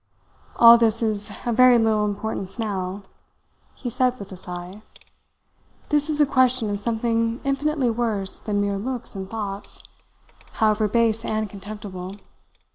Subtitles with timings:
[0.55, 3.03] "All this is of very little importance now,"
[3.75, 4.81] he said with a sigh.
[5.89, 9.83] "This is a question of something infinitely worse than mere looks and thoughts,
[10.53, 12.15] however base and contemptible.